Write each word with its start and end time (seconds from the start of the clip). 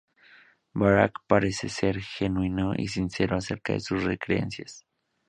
Barack 0.73 1.19
parece 1.27 1.69
ser 1.69 1.99
genuino 2.01 2.73
y 2.75 2.87
sincero 2.87 3.37
acerca 3.37 3.73
de 3.73 3.81
sus 3.81 4.03
creencias. 4.19 4.83